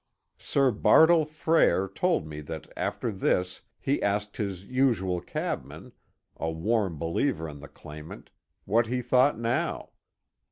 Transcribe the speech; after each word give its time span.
Sir 0.39 0.71
Bartle 0.71 1.25
Frere 1.25 1.87
told 1.87 2.25
me 2.25 2.41
that 2.41 2.65
after 2.75 3.11
this 3.11 3.61
he 3.79 4.01
asked 4.01 4.37
his 4.37 4.65
usual 4.65 5.21
cabman, 5.21 5.91
a 6.37 6.49
warm 6.49 6.97
believer 6.97 7.47
in 7.47 7.59
the 7.59 7.67
claimant, 7.69 8.31
what 8.65 8.87
he 8.87 9.03
thought 9.03 9.37
now? 9.37 9.91